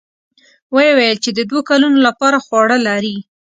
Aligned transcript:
ويې 0.75 0.91
ويل 0.97 1.17
چې 1.23 1.31
د 1.37 1.39
دوو 1.49 1.59
کلونو 1.69 1.97
له 2.05 2.11
پاره 2.19 2.39
خواړه 2.45 2.77
لري. 2.87 3.15